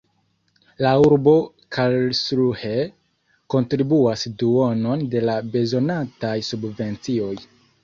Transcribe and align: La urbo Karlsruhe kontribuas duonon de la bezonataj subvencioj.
La 0.85 0.93
urbo 1.01 1.33
Karlsruhe 1.77 2.71
kontribuas 3.55 4.25
duonon 4.41 5.07
de 5.15 5.23
la 5.29 5.39
bezonataj 5.53 6.35
subvencioj. 6.51 7.33